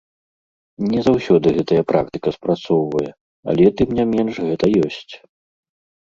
[0.91, 3.09] Не заўсёды гэтая практыка спрацоўвае,
[3.53, 5.13] але, тым не менш, гэта ёсць.